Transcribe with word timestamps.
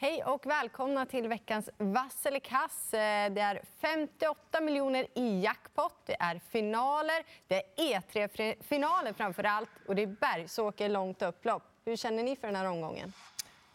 Hej 0.00 0.24
och 0.24 0.46
välkomna 0.46 1.06
till 1.06 1.28
veckans 1.28 1.70
vass 1.78 2.26
eller 2.26 2.36
eh, 2.36 2.40
kass. 2.40 2.88
Det 2.90 3.40
är 3.40 3.62
58 3.80 4.60
miljoner 4.60 5.06
i 5.14 5.40
jackpot, 5.40 5.94
det 6.06 6.16
är 6.20 6.38
finaler, 6.38 7.24
det 7.46 7.54
är 7.54 7.62
E3-finaler 7.76 9.12
framför 9.12 9.44
allt 9.44 9.68
och 9.88 9.94
det 9.94 10.02
är 10.02 10.06
Bergsåker 10.06 10.88
långt 10.88 11.22
upplopp. 11.22 11.62
Hur 11.84 11.96
känner 11.96 12.22
ni 12.22 12.36
för 12.36 12.46
den 12.46 12.56
här 12.56 12.64
omgången? 12.64 13.12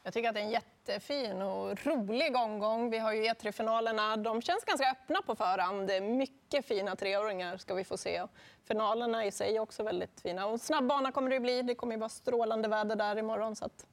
Jag 0.03 0.13
tycker 0.13 0.29
att 0.29 0.35
det 0.35 0.41
är 0.41 0.45
en 0.45 0.51
jättefin 0.51 1.41
och 1.41 1.85
rolig 1.85 2.35
omgång. 2.35 2.89
Vi 2.89 2.97
har 2.97 3.13
ju 3.13 3.23
E3-finalerna. 3.23 4.17
De 4.17 4.41
känns 4.41 4.63
ganska 4.63 4.91
öppna 4.91 5.21
på 5.21 5.35
förhand. 5.35 5.87
Det 5.87 5.95
är 5.95 6.01
mycket 6.01 6.65
fina 6.65 6.95
treåringar 6.95 7.57
ska 7.57 7.73
vi 7.73 7.83
få 7.83 7.97
se. 7.97 8.23
Finalerna 8.67 9.25
i 9.25 9.31
sig 9.31 9.55
är 9.55 9.59
också 9.59 9.83
väldigt 9.83 10.21
fina. 10.21 10.45
Och 10.45 10.61
snabb 10.61 10.87
bana 10.87 11.11
kommer 11.11 11.29
det 11.29 11.39
bli. 11.39 11.61
Det 11.61 11.75
kommer 11.75 11.93
ju 11.93 11.99
vara 11.99 12.09
strålande 12.09 12.67
väder 12.67 12.95
där 12.95 13.17
imorgon. 13.17 13.55
Så 13.55 13.65
att, 13.65 13.85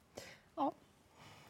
ja. 0.55 0.73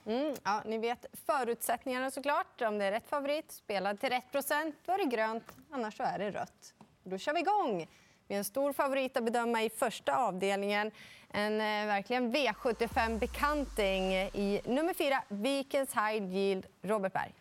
Mm, 0.06 0.36
ja, 0.44 0.62
ni 0.66 0.78
vet 0.78 1.06
förutsättningarna 1.26 2.12
såklart. 2.12 2.62
Om 2.62 2.78
det 2.78 2.86
är 2.86 2.92
rätt 2.92 3.08
favorit, 3.08 3.52
spelad 3.52 4.00
till 4.00 4.10
rätt 4.10 4.32
procent, 4.32 4.76
då 4.86 4.94
är 4.94 4.98
det 4.98 5.16
grönt. 5.16 5.44
Annars 5.72 5.98
så 5.98 6.04
är 6.04 6.20
det 6.20 6.32
rött. 6.32 6.74
Då 7.04 7.18
kör 7.18 7.34
vi 7.34 7.40
igång. 7.40 7.88
Vi 8.28 8.36
har 8.36 8.38
en 8.38 8.46
stor 8.46 8.74
favorit 8.74 9.18
att 9.18 9.24
bedöma 9.24 9.64
i 9.64 9.70
första 9.70 10.18
avdelningen. 10.18 10.92
En 11.30 11.54
eh, 11.54 11.88
verkligen 11.88 12.36
V75-bekanting 12.36 14.14
i 14.14 14.62
nummer 14.66 14.94
fyra, 14.94 15.24
Vikens 15.28 15.94
High 15.94 16.36
Yield, 16.36 16.66
Robert 16.82 17.14
Berg. 17.14 17.34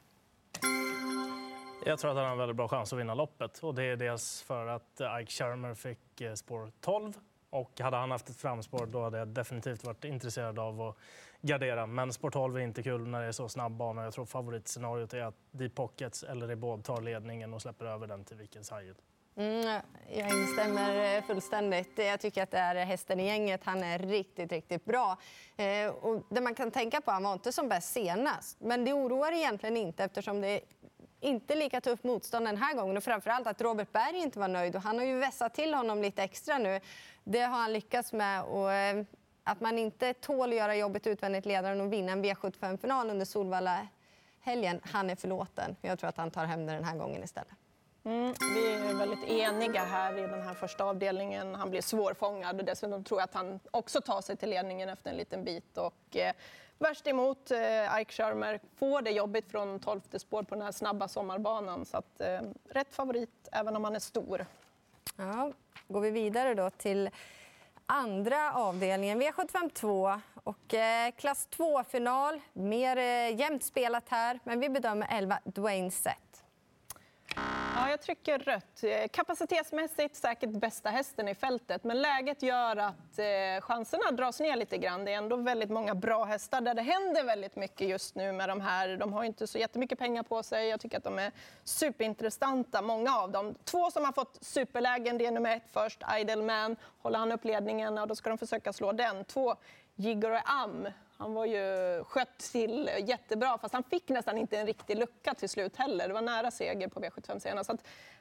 Jag 1.87 1.99
tror 1.99 2.11
att 2.11 2.17
han 2.17 2.25
har 2.25 2.33
en 2.33 2.39
väldigt 2.39 2.57
bra 2.57 2.69
chans 2.69 2.93
att 2.93 2.99
vinna 2.99 3.15
loppet. 3.15 3.59
Och 3.59 3.75
det 3.75 3.85
är 3.85 3.97
dels 3.97 4.43
för 4.43 4.67
att 4.67 5.01
eh, 5.01 5.21
Ike 5.21 5.33
Shermer 5.33 5.75
fick 5.75 6.21
eh, 6.21 6.35
spår 6.35 6.73
12. 6.81 7.13
Och 7.51 7.81
hade 7.81 7.97
han 7.97 8.11
haft 8.11 8.29
ett 8.29 8.37
framspår 8.37 8.87
då 8.87 9.03
hade 9.03 9.19
jag 9.19 9.29
definitivt 9.29 9.85
varit 9.85 10.05
intresserad 10.05 10.59
av 10.59 10.83
att 10.83 10.97
gardera. 11.41 11.87
Men 11.87 12.13
spår 12.13 12.31
12 12.31 12.57
är 12.57 12.61
inte 12.61 12.83
kul 12.83 13.09
när 13.09 13.21
det 13.21 13.27
är 13.27 13.33
så 13.33 13.49
snabb 13.49 13.73
bana. 13.73 14.05
Jag 14.05 14.13
tror 14.13 14.25
favoritscenariot 14.25 15.15
är 15.15 15.23
att 15.23 15.37
Deep 15.51 15.75
Pockets 15.75 16.23
eller 16.23 16.47
Rebod 16.47 16.85
tar 16.85 17.01
ledningen 17.01 17.55
och 17.55 17.63
släpper 17.63 17.85
över 17.85 18.07
den 18.07 18.25
till 18.25 18.37
Vikens 18.37 18.73
High 18.73 18.93
Mm, 19.37 19.81
jag 20.09 20.29
instämmer 20.29 21.17
eh, 21.17 21.23
fullständigt. 21.23 21.99
Jag 21.99 22.21
tycker 22.21 22.43
att 22.43 22.51
det 22.51 22.59
är 22.59 22.85
hästen 22.85 23.21
i 23.21 23.27
gänget. 23.27 23.65
Han 23.65 23.83
är 23.83 23.99
riktigt, 23.99 24.53
riktigt 24.53 24.85
bra. 24.85 25.19
Eh, 25.57 25.89
och 25.89 26.27
det 26.29 26.41
man 26.41 26.55
kan 26.55 26.71
tänka 26.71 27.01
på, 27.01 27.11
han 27.11 27.23
var 27.23 27.33
inte 27.33 27.53
som 27.53 27.69
bäst 27.69 27.93
senast. 27.93 28.61
Men 28.61 28.85
det 28.85 28.93
oroar 28.93 29.33
egentligen 29.33 29.77
inte 29.77 30.05
eftersom 30.05 30.41
det 30.41 30.61
inte 31.21 31.55
lika 31.55 31.81
tufft 31.81 32.05
motstånd 32.05 32.47
den 32.47 32.57
här 32.57 32.75
gången. 32.75 32.97
Och 32.97 33.05
framförallt 33.05 33.47
att 33.47 33.61
Robert 33.61 33.93
Berg 33.93 34.19
inte 34.19 34.39
var 34.39 34.49
nöjd. 34.49 34.77
Och 34.77 34.83
han 34.83 34.99
har 34.99 35.05
ju 35.05 35.19
vässat 35.19 35.55
till 35.55 35.75
honom 35.75 36.03
lite 36.03 36.23
extra 36.23 36.59
nu. 36.59 36.81
Det 37.25 37.41
har 37.41 37.59
han 37.59 37.73
lyckats 37.73 38.13
med. 38.13 38.45
Och, 38.45 38.73
eh, 38.73 39.05
att 39.45 39.61
man 39.61 39.79
inte 39.79 40.15
tål 40.15 40.51
att 40.51 40.57
göra 40.57 40.77
jobbet 40.77 41.07
utvändigt 41.07 41.47
ledaren 41.47 41.81
och 41.81 41.93
vinna 41.93 42.13
en 42.13 42.25
V75-final 42.25 43.11
under 43.11 43.25
Solvalla 43.25 43.87
helgen, 44.41 44.81
han 44.85 45.11
är 45.11 45.17
förlåten. 45.17 45.77
Jag 45.81 45.99
tror 45.99 46.09
att 46.09 46.17
han 46.17 46.31
tar 46.31 46.45
hem 46.45 46.67
det 46.67 46.73
den 46.73 46.85
här 46.85 46.97
gången 46.97 47.25
istället. 47.25 47.53
Mm, 48.05 48.35
vi 48.55 48.73
är 48.73 48.95
väldigt 48.95 49.29
eniga 49.29 49.85
här 49.85 50.19
i 50.19 50.21
den 50.21 50.43
här 50.43 50.55
första 50.55 50.85
avdelningen. 50.85 51.55
Han 51.55 51.71
blir 51.71 51.81
svårfångad 51.81 52.61
och 52.61 52.65
dessutom 52.65 53.05
tror 53.05 53.21
jag 53.21 53.25
att 53.25 53.35
han 53.35 53.61
också 53.71 54.01
tar 54.01 54.21
sig 54.21 54.37
till 54.37 54.51
ledningen 54.51 54.89
efter 54.89 55.11
en 55.11 55.17
liten 55.17 55.45
bit. 55.45 55.79
Och, 55.79 56.17
eh, 56.17 56.33
värst 56.81 57.07
emot 57.07 57.51
eh, 57.51 58.01
Ike 58.01 58.13
Schermer 58.13 58.61
får 58.77 59.03
det 59.03 59.11
jobbigt 59.11 59.51
från 59.51 59.81
12 59.81 60.01
spår 60.13 60.43
på 60.43 60.55
den 60.55 60.65
här 60.65 60.73
snabba 60.73 61.09
sommarbanan. 61.09 61.87
Så 61.87 61.97
att, 61.97 62.21
eh, 62.21 62.41
rätt 62.71 62.95
favorit 62.95 63.49
även 63.53 63.77
om 63.77 63.85
han 63.85 63.95
är 63.95 64.01
stor. 64.01 64.47
Ja, 65.17 65.53
går 65.89 66.01
vi 66.01 66.11
vidare 66.11 66.55
då 66.55 66.71
till 66.71 67.11
andra 67.87 68.53
avdelningen, 68.53 69.23
V752, 69.23 70.21
och 70.35 70.75
eh, 70.75 71.11
klass 71.11 71.49
2-final. 71.57 72.41
Mer 72.53 72.97
eh, 72.97 73.41
jämnt 73.41 73.65
spelat 73.65 74.09
här, 74.09 74.41
men 74.45 74.61
vi 74.61 74.69
bedömer 74.69 75.09
11 75.11 75.39
Dwayne 75.45 75.91
Sett. 75.91 76.45
Ja, 77.81 77.91
jag 77.91 78.01
trycker 78.03 78.39
rött. 78.39 78.85
Eh, 78.85 79.09
kapacitetsmässigt 79.11 80.17
säkert 80.17 80.51
bästa 80.51 80.91
hästen 80.91 81.29
i 81.29 81.35
fältet, 81.35 81.85
men 81.85 82.03
läget 82.03 82.43
gör 82.43 82.77
att 82.77 83.19
eh, 83.19 83.61
chanserna 83.61 84.11
dras 84.11 84.41
ner 84.41 84.57
lite 84.57 84.79
grann. 84.79 85.05
Det 85.05 85.13
är 85.13 85.17
ändå 85.17 85.37
väldigt 85.37 85.71
många 85.71 85.95
bra 85.95 86.25
hästar 86.25 86.61
där 86.61 86.75
det 86.75 86.83
händer 86.83 87.25
väldigt 87.25 87.57
mycket 87.57 87.89
just 87.89 88.15
nu 88.15 88.33
med 88.33 88.49
de 88.49 88.61
här. 88.61 88.97
De 88.97 89.13
har 89.13 89.25
inte 89.25 89.47
så 89.47 89.59
jättemycket 89.59 89.99
pengar 89.99 90.23
på 90.23 90.43
sig. 90.43 90.69
Jag 90.69 90.81
tycker 90.81 90.99
att 90.99 91.05
de 91.05 91.19
är 91.19 91.33
superintressanta, 91.65 92.83
många 92.83 93.17
av 93.17 93.31
dem. 93.31 93.55
Två 93.65 93.91
som 93.91 94.05
har 94.05 94.13
fått 94.13 94.39
superlägen, 94.41 95.19
det 95.19 95.27
är 95.27 95.31
nummer 95.31 95.57
ett 95.57 95.71
först, 95.73 96.03
Idleman. 96.19 96.77
Håller 97.03 97.19
han 97.19 97.33
upp 97.33 97.45
ledningen, 97.45 97.99
och 97.99 98.09
då 98.09 98.15
ska 98.15 98.29
de 98.29 98.39
försöka 98.39 98.73
slå 98.73 98.93
den. 98.93 99.25
Två, 99.25 99.57
Jigger 100.01 100.43
Am 100.45 100.89
han 101.21 101.35
var 101.35 101.47
ju 101.47 102.05
skött 102.05 102.39
till 102.39 102.91
jättebra, 102.99 103.59
fast 103.59 103.75
han 103.75 103.83
fick 103.83 104.09
nästan 104.09 104.39
inte 104.39 104.59
en 104.59 104.67
riktig 104.67 104.99
lucka 104.99 105.35
till 105.35 105.49
slut 105.49 105.77
heller. 105.77 106.09
Det 106.09 106.15
var 106.15 106.23
nära 106.23 106.51
seger 106.51 106.89
på 106.89 107.01
V75 107.01 107.39
senast. 107.39 107.71
Så 107.71 107.77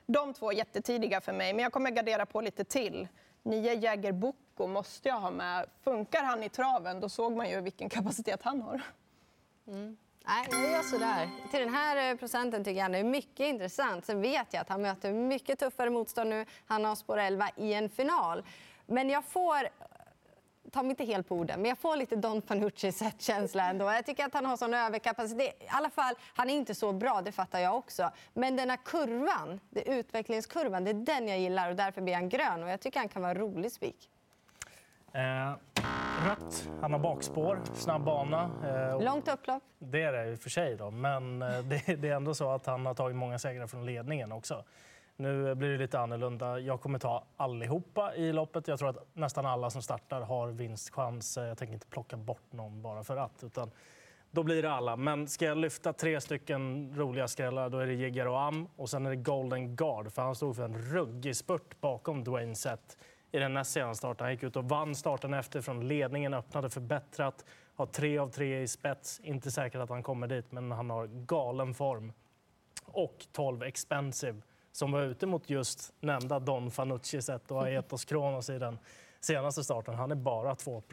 de 0.05 0.33
två 0.33 0.51
är 0.51 0.55
jättetidiga 0.55 1.21
för 1.21 1.33
mig, 1.33 1.53
men 1.53 1.63
jag 1.63 1.73
kommer 1.73 1.91
gardera 1.91 2.25
på 2.25 2.41
lite 2.41 2.63
till. 2.63 3.07
Nio 3.43 3.73
Jäger 3.73 4.11
Boko 4.11 4.67
måste 4.67 5.09
jag 5.09 5.19
ha 5.19 5.31
med. 5.31 5.65
Funkar 5.83 6.23
han 6.23 6.43
i 6.43 6.49
traven, 6.49 6.99
då 6.99 7.09
såg 7.09 7.35
man 7.35 7.49
ju 7.49 7.61
vilken 7.61 7.89
kapacitet 7.89 8.43
han 8.43 8.61
har. 8.61 8.81
Mm. 9.67 9.97
Nej, 10.25 10.47
jag 10.51 10.71
gör 10.71 10.81
sådär. 10.81 11.29
Till 11.51 11.59
den 11.59 11.73
här 11.73 12.11
eh, 12.11 12.17
procenten 12.17 12.63
tycker 12.63 12.81
jag 12.81 12.91
det 12.91 12.97
är 12.97 13.03
mycket 13.03 13.45
intressant. 13.45 14.05
Sen 14.05 14.21
vet 14.21 14.53
jag 14.53 14.61
att 14.61 14.69
han 14.69 14.81
möter 14.81 15.11
mycket 15.13 15.59
tuffare 15.59 15.89
motstånd 15.89 16.29
nu. 16.29 16.45
Han 16.65 16.85
har 16.85 16.95
spår 16.95 17.17
11 17.17 17.49
i 17.55 17.73
en 17.73 17.89
final. 17.89 18.43
Men 18.85 19.09
jag 19.09 19.25
får 19.25 19.69
ta 20.71 20.83
mig 20.83 20.89
inte 20.89 21.05
helt 21.05 21.27
på 21.27 21.35
orden, 21.35 21.61
men 21.61 21.69
jag 21.69 21.77
får 21.77 21.95
lite 21.95 22.15
Don 22.15 22.41
Fanucci-känsla 22.41 23.69
ändå. 23.69 23.85
Jag 23.85 24.05
tycker 24.05 24.25
att 24.25 24.33
han 24.33 24.45
har 24.45 24.57
sån 24.57 24.73
överkapacitet. 24.73 25.63
I 25.63 25.67
alla 25.67 25.89
fall, 25.89 26.15
han 26.35 26.49
är 26.49 26.53
inte 26.53 26.75
så 26.75 26.93
bra, 26.93 27.21
det 27.21 27.31
fattar 27.31 27.59
jag 27.59 27.77
också. 27.77 28.11
Men 28.33 28.55
den 28.55 28.69
här 28.69 28.79
kurvan, 28.85 29.59
det 29.69 29.89
utvecklingskurvan, 29.89 30.83
det 30.83 30.89
är 30.91 30.93
den 30.93 31.27
jag 31.27 31.39
gillar 31.39 31.69
och 31.69 31.75
därför 31.75 32.01
blir 32.01 32.13
han 32.13 32.29
grön. 32.29 32.63
Och 32.63 32.69
jag 32.69 32.79
tycker 32.79 32.99
han 32.99 33.09
kan 33.09 33.21
vara 33.21 33.33
rolig 33.33 33.71
spik. 33.71 34.09
Eh, 35.13 35.53
rött. 36.27 36.69
Han 36.81 36.93
har 36.93 36.99
bakspår, 36.99 37.61
snabb 37.75 38.03
bana. 38.03 38.51
Eh, 38.63 39.03
Långt 39.03 39.27
upplopp. 39.27 39.63
Det 39.79 40.03
är 40.03 40.11
det 40.11 40.31
i 40.31 40.35
och 40.35 40.39
för 40.39 40.49
sig, 40.49 40.75
då. 40.75 40.91
men 40.91 41.41
eh, 41.41 41.59
det, 41.63 41.95
det, 41.95 42.09
är 42.09 42.15
ändå 42.15 42.33
så 42.35 42.51
att 42.51 42.65
han 42.65 42.85
har 42.85 42.93
tagit 42.93 43.17
många 43.17 43.39
segrar 43.39 43.67
från 43.67 43.85
ledningen 43.85 44.31
också. 44.31 44.63
Nu 45.19 45.55
blir 45.55 45.69
det 45.69 45.77
lite 45.77 45.99
annorlunda. 45.99 46.59
Jag 46.59 46.81
kommer 46.81 46.99
ta 46.99 47.23
allihopa 47.37 48.15
i 48.15 48.33
loppet. 48.33 48.67
Jag 48.67 48.79
tror 48.79 48.89
att 48.89 49.07
nästan 49.13 49.45
alla 49.45 49.69
som 49.69 49.81
startar 49.81 50.21
har 50.21 50.47
vinstchans. 50.47 51.37
Jag 51.37 51.57
tänker 51.57 51.73
inte 51.73 51.87
plocka 51.87 52.17
bort 52.17 52.51
någon 52.53 52.81
bara 52.81 53.03
för 53.03 53.17
att. 53.17 53.43
Utan 53.43 53.71
då 54.31 54.43
blir 54.43 54.61
det 54.61 54.71
alla. 54.71 54.95
Men 54.95 55.27
ska 55.27 55.45
jag 55.45 55.57
lyfta 55.57 55.93
tre 55.93 56.21
stycken 56.21 56.93
roliga 56.95 57.27
skrällar 57.27 57.69
då 57.69 57.77
är 57.77 57.85
det 57.85 57.93
Jigger 57.93 58.27
och 58.27 58.41
Am 58.41 58.67
och 58.75 58.89
sen 58.89 59.05
är 59.05 59.09
det 59.09 59.15
Golden 59.15 59.75
Guard. 59.75 60.11
För 60.11 60.21
han 60.21 60.35
stod 60.35 60.55
för 60.55 60.63
en 60.63 60.77
ruggig 60.77 61.35
spurt 61.35 61.81
bakom 61.81 62.23
Dwayne 62.23 62.55
Sett 62.55 62.97
i 63.31 63.39
den 63.39 63.53
näst 63.53 63.71
senaste 63.71 63.97
starten. 63.97 64.25
Han 64.25 64.33
gick 64.33 64.43
ut 64.43 64.55
och 64.55 64.69
vann 64.69 64.95
starten 64.95 65.33
efter 65.33 65.61
från 65.61 65.87
ledningen, 65.87 66.33
öppnade 66.33 66.69
förbättrat. 66.69 67.45
Har 67.75 67.85
tre 67.85 68.17
av 68.17 68.29
tre 68.29 68.61
i 68.61 68.67
spets. 68.67 69.19
Inte 69.23 69.51
säkert 69.51 69.81
att 69.81 69.89
han 69.89 70.03
kommer 70.03 70.27
dit, 70.27 70.51
men 70.51 70.71
han 70.71 70.89
har 70.89 71.07
galen 71.07 71.73
form. 71.73 72.13
Och 72.85 73.25
12 73.31 73.63
expensive 73.63 74.41
som 74.71 74.91
var 74.91 75.01
ute 75.01 75.25
mot 75.25 75.49
just 75.49 75.93
nämnda 75.99 76.39
Don 76.39 76.71
Fanucci 76.71 77.21
sett 77.21 77.51
och 77.51 77.63
Aetos 77.65 78.05
Kronos 78.05 78.49
i 78.49 78.59
den 78.59 78.79
senaste 79.19 79.63
starten. 79.63 79.95
Han 79.95 80.11
är 80.11 80.15
bara 80.15 80.55
2 80.55 80.83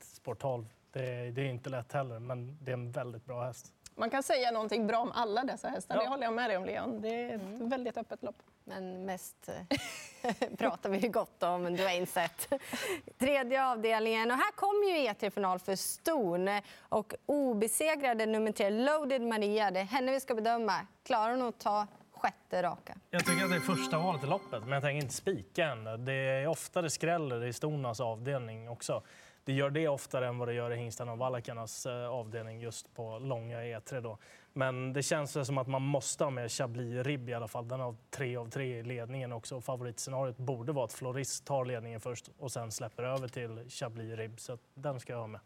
sport 0.00 0.38
12. 0.38 0.66
Det 0.92 1.00
är, 1.00 1.30
det 1.30 1.42
är 1.42 1.46
inte 1.46 1.70
lätt 1.70 1.92
heller, 1.92 2.18
men 2.18 2.58
det 2.60 2.70
är 2.70 2.74
en 2.74 2.92
väldigt 2.92 3.24
bra 3.24 3.44
häst. 3.44 3.72
Man 3.96 4.10
kan 4.10 4.22
säga 4.22 4.50
någonting 4.50 4.86
bra 4.86 4.98
om 4.98 5.12
alla 5.12 5.44
dessa 5.44 5.68
hästar. 5.68 5.96
Ja. 5.96 6.02
Det 6.02 6.08
håller 6.08 6.22
jag 6.22 6.32
med 6.32 6.50
dig 6.50 6.56
om, 6.56 6.64
Leon. 6.64 7.00
Det 7.00 7.08
är 7.08 7.34
ett 7.34 7.42
mm. 7.42 7.68
väldigt 7.68 7.96
öppet 7.96 8.22
lopp. 8.22 8.36
Men 8.64 9.04
mest 9.04 9.48
eh, 9.48 10.48
pratar 10.58 10.90
vi 10.90 11.08
gott 11.08 11.42
om 11.42 11.76
Dwayne 11.76 12.06
Sett. 12.06 12.52
Tredje 13.18 13.66
avdelningen. 13.66 14.30
Och 14.30 14.36
här 14.36 14.52
kommer 14.52 14.86
ju 14.86 15.08
E3-final 15.08 15.58
för 15.58 15.76
Ston. 15.76 16.48
Och 16.78 17.14
obesegrade 17.26 18.26
nummer 18.26 18.52
tre, 18.52 18.70
Loaded 18.70 19.22
Maria. 19.22 19.70
Det 19.70 19.80
är 19.80 19.84
henne 19.84 20.12
vi 20.12 20.20
ska 20.20 20.34
bedöma. 20.34 20.86
Klarar 21.02 21.30
hon 21.30 21.48
att 21.48 21.58
ta 21.58 21.86
sjätte 22.24 22.62
raka. 22.62 22.96
Jag 23.10 23.26
tycker 23.26 23.44
att 23.44 23.50
det 23.50 23.56
är 23.56 23.60
första 23.60 23.98
valet 23.98 24.24
i 24.24 24.26
loppet, 24.26 24.62
men 24.62 24.72
jag 24.72 24.82
tänker 24.82 25.02
inte 25.02 25.14
spika 25.14 25.66
än. 25.66 26.04
Det 26.04 26.12
är 26.12 26.46
ofta 26.46 26.82
det 26.82 26.90
skräller 26.90 27.44
i 27.44 27.52
Stonas 27.52 28.00
avdelning 28.00 28.68
också. 28.68 29.02
Det 29.44 29.52
gör 29.52 29.70
det 29.70 29.88
oftare 29.88 30.28
än 30.28 30.38
vad 30.38 30.48
det 30.48 30.54
gör 30.54 30.72
i 30.72 30.76
hingstarna 30.76 31.12
och 31.12 31.18
vallakarnas 31.18 31.86
eh, 31.86 32.08
avdelning 32.08 32.60
just 32.60 32.94
på 32.94 33.18
långa 33.18 33.58
E3. 33.58 34.00
Då. 34.00 34.18
Men 34.52 34.92
det 34.92 35.02
känns 35.02 35.46
som 35.46 35.58
att 35.58 35.66
man 35.66 35.82
måste 35.82 36.24
ha 36.24 36.30
med 36.30 36.52
Chablis 36.52 37.06
Ribb 37.06 37.28
i 37.28 37.34
alla 37.34 37.48
fall. 37.48 37.68
Den 37.68 37.80
har 37.80 37.96
tre 38.10 38.36
av 38.36 38.50
tre 38.50 38.78
i 38.78 38.82
ledningen 38.82 39.32
också. 39.32 39.60
Favoritscenariot 39.60 40.36
borde 40.36 40.72
vara 40.72 40.84
att 40.84 40.92
Florist 40.92 41.44
tar 41.44 41.64
ledningen 41.64 42.00
först 42.00 42.30
och 42.38 42.52
sen 42.52 42.70
släpper 42.70 43.02
över 43.02 43.28
till 43.28 43.70
Chablis 43.70 44.18
Ribb. 44.18 44.40
Så 44.40 44.58
den 44.74 45.00
ska 45.00 45.12
jag 45.12 45.20
ha 45.20 45.26
med. 45.26 45.40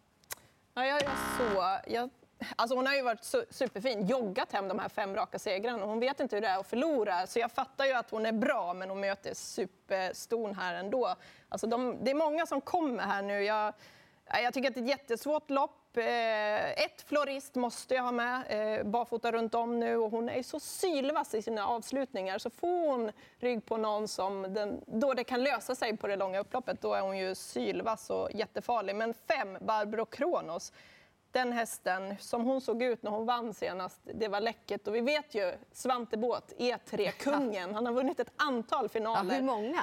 Ja, 0.75 0.85
jag 0.85 1.03
är 1.03 1.11
så. 1.39 1.79
Jag 1.93 2.11
Alltså 2.57 2.77
hon 2.77 2.87
har 2.87 2.95
ju 2.95 3.03
varit 3.03 3.25
superfin, 3.51 4.07
joggat 4.07 4.53
hem 4.53 4.69
de 4.69 4.79
här 4.79 4.89
fem 4.89 5.15
raka 5.15 5.39
segrarna. 5.39 5.85
Hon 5.85 6.01
vet 6.01 6.21
inte 6.21 6.37
hur 6.37 6.41
det 6.41 6.49
är 6.49 6.59
att 6.59 6.67
förlora. 6.67 7.27
Så 7.27 7.39
jag 7.39 7.53
fattar 7.53 7.85
ju 7.85 7.93
att 7.93 8.11
hon 8.11 8.27
är 8.27 8.33
bra, 8.33 8.75
men 8.75 8.91
hon 8.91 9.01
möter 9.01 9.35
superston 9.35 10.55
här 10.55 10.75
ändå. 10.75 11.15
Alltså 11.49 11.67
de, 11.67 12.05
det 12.05 12.11
är 12.11 12.15
många 12.15 12.47
som 12.47 12.61
kommer 12.61 13.03
här 13.03 13.23
nu. 13.23 13.45
Jag, 13.45 13.73
jag 14.43 14.55
tycker 14.55 14.69
att 14.69 14.75
det 14.75 14.81
är 14.81 14.85
ett 14.85 14.89
jättesvårt 14.89 15.51
lopp. 15.51 15.97
Eh, 15.97 16.71
ett 16.85 17.03
florist 17.07 17.55
måste 17.55 17.95
jag 17.95 18.03
ha 18.03 18.13
med, 18.13 18.45
eh, 18.49 18.85
barfota 18.85 19.33
runt 19.33 19.55
om 19.55 19.81
nu 19.81 19.97
och 19.97 20.11
hon 20.11 20.29
är 20.29 20.43
så 20.43 20.61
sylvass 20.61 21.35
i 21.35 21.43
sina 21.43 21.67
avslutningar. 21.67 22.39
Så 22.39 22.51
får 22.51 22.89
hon 22.89 23.13
rygg 23.39 23.67
på 23.67 23.77
någon 23.77 24.09
som 24.09 24.55
den, 24.55 24.81
då 24.87 25.15
det 25.15 25.25
kan 25.25 25.43
lösa 25.43 25.75
sig 25.75 25.97
på 25.97 26.07
det 26.07 26.17
långa 26.17 26.41
upploppet, 26.41 26.81
då 26.81 26.95
är 26.95 27.01
hon 27.01 27.19
ju 27.19 27.35
sylvass 27.35 28.11
och 28.11 28.29
jättefarlig. 28.33 28.97
Men 28.97 29.15
fem, 29.15 29.59
Barbro 29.61 30.05
Kronos, 30.05 30.73
den 31.39 31.53
hästen, 31.53 32.15
som 32.21 32.45
hon 32.45 32.61
såg 32.61 32.83
ut 32.83 33.03
när 33.03 33.11
hon 33.11 33.27
vann 33.27 33.55
senast, 33.55 34.01
det 34.15 34.29
var 34.29 34.41
läckert. 34.41 34.87
Och 34.89 34.95
vi 34.95 35.01
vet 35.01 35.35
ju 35.35 35.53
Svante 35.73 36.17
Båth, 36.17 36.55
E3-kungen, 36.59 37.75
han 37.75 37.87
har 37.87 37.93
vunnit 37.93 38.21
ett 38.21 38.33
antal 38.37 38.85
Ja, 38.85 38.89
finaler. 38.89 39.35
hur 39.35 39.43
många? 39.43 39.83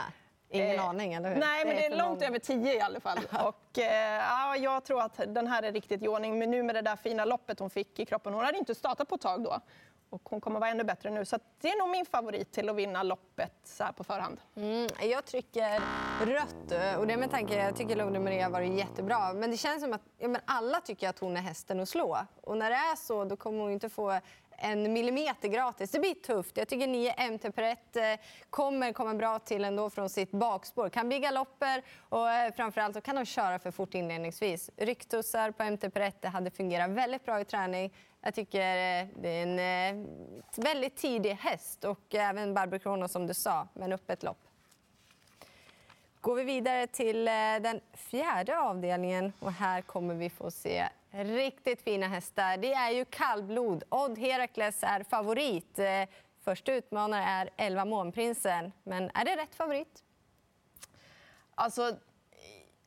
Ingen 0.49 0.75
Eh, 0.75 0.85
aning, 0.89 1.13
eller 1.13 1.29
hur? 1.29 1.35
Nej, 1.39 1.65
men 1.65 1.75
det 1.75 1.85
är 1.85 1.89
för 1.89 1.97
långt 1.97 2.09
många. 2.19 2.27
över 2.27 2.39
tio 2.39 2.73
i 2.73 2.79
alla 2.81 2.99
fall. 2.99 3.17
Och, 3.47 3.79
eh, 3.79 4.15
ja, 4.17 4.55
jag 4.57 4.83
tror 4.83 5.01
att 5.01 5.21
den 5.27 5.47
här 5.47 5.63
är 5.63 5.71
riktigt 5.71 6.03
i 6.03 6.07
ordning. 6.07 6.39
Men 6.39 6.51
nu 6.51 6.63
med 6.63 6.75
det 6.75 6.81
där 6.81 6.95
fina 6.95 7.25
loppet 7.25 7.59
hon 7.59 7.69
fick 7.69 7.99
i 7.99 8.05
kroppen, 8.05 8.33
hon 8.33 8.45
hade 8.45 8.57
inte 8.57 8.75
startat 8.75 9.07
på 9.09 9.15
ett 9.15 9.21
tag 9.21 9.43
då. 9.43 9.59
Och 10.09 10.21
hon 10.29 10.41
kommer 10.41 10.59
vara 10.59 10.69
ännu 10.69 10.83
bättre 10.83 11.09
nu. 11.09 11.25
Så 11.25 11.35
att 11.35 11.41
det 11.61 11.69
är 11.69 11.79
nog 11.79 11.89
min 11.89 12.05
favorit 12.05 12.51
till 12.51 12.69
att 12.69 12.75
vinna 12.75 13.03
loppet 13.03 13.53
så 13.63 13.83
här 13.83 13.91
på 13.91 14.03
förhand. 14.03 14.41
Mm, 14.55 14.87
jag 15.01 15.25
trycker 15.25 15.81
rött. 16.25 16.71
Eh, 16.71 16.99
och 16.99 17.07
det 17.07 17.17
med 17.17 17.31
tanke, 17.31 17.65
jag 17.65 17.75
tycker 17.75 17.95
Lode 17.95 18.19
Maria 18.19 18.43
har 18.43 18.51
varit 18.51 18.73
jättebra. 18.73 19.33
Men 19.33 19.51
det 19.51 19.57
känns 19.57 19.81
som 19.81 19.93
att 19.93 20.01
ja, 20.17 20.27
men 20.27 20.41
alla 20.45 20.81
tycker 20.81 21.09
att 21.09 21.19
hon 21.19 21.37
är 21.37 21.41
hästen 21.41 21.79
att 21.79 21.89
slå. 21.89 22.17
Och 22.41 22.57
när 22.57 22.69
det 22.69 22.75
är 22.75 22.95
så, 22.95 23.25
då 23.25 23.35
kommer 23.35 23.59
hon 23.59 23.71
inte 23.71 23.89
få 23.89 24.19
en 24.57 24.93
millimeter 24.93 25.47
gratis. 25.47 25.91
Det 25.91 25.99
blir 25.99 26.13
tufft. 26.13 26.57
Jag 26.57 26.67
tycker 26.67 26.87
9 26.87 27.31
MT 27.31 27.51
per 27.51 27.63
1 27.63 28.19
kommer 28.49 28.93
komma 28.93 29.13
bra 29.13 29.39
till 29.39 29.65
ändå 29.65 29.89
från 29.89 30.09
sitt 30.09 30.31
bakspår. 30.31 30.89
Kan 30.89 31.07
bli 31.07 31.19
galopper 31.19 31.83
och 32.09 32.29
eh, 32.29 32.53
framförallt 32.53 32.95
så 32.95 33.01
kan 33.01 33.15
de 33.15 33.25
köra 33.25 33.59
för 33.59 33.71
fort 33.71 33.93
inledningsvis. 33.93 34.69
Rycktussar 34.77 35.51
på 35.51 35.63
MT 35.63 35.89
per 35.89 36.13
det 36.21 36.27
hade 36.27 36.51
fungerat 36.51 36.89
väldigt 36.89 37.25
bra 37.25 37.41
i 37.41 37.45
träning. 37.45 37.93
Jag 38.21 38.33
tycker 38.35 38.59
eh, 38.59 39.07
det 39.21 39.29
är 39.29 39.43
en 39.43 39.59
eh, 39.59 40.07
väldigt 40.55 40.95
tidig 40.95 41.31
häst 41.31 41.83
och 41.83 42.15
även 42.15 42.53
Barbro 42.53 42.79
Krono 42.79 43.07
som 43.07 43.27
du 43.27 43.33
sa, 43.33 43.67
men 43.73 43.93
öppet 43.93 44.23
lopp. 44.23 44.37
Går 46.21 46.35
vi 46.35 46.43
vidare 46.43 46.87
till 46.87 47.25
den 47.25 47.81
fjärde 47.93 48.59
avdelningen 48.59 49.33
och 49.39 49.51
här 49.51 49.81
kommer 49.81 50.13
vi 50.13 50.29
få 50.29 50.51
se 50.51 50.85
riktigt 51.23 51.81
fina 51.81 52.07
hästar. 52.07 52.57
Det 52.57 52.73
är 52.73 52.91
ju 52.91 53.05
kallblod. 53.05 53.83
Odd 53.89 54.17
Herakles 54.17 54.83
är 54.83 55.03
favorit. 55.03 55.79
Eh, 55.79 56.03
första 56.43 56.73
utmanare 56.73 57.23
är 57.23 57.49
11 57.57 57.85
Månprinsen. 57.85 58.71
Men 58.83 59.11
är 59.13 59.25
det 59.25 59.35
rätt 59.35 59.55
favorit? 59.55 60.03
Alltså, 61.55 61.97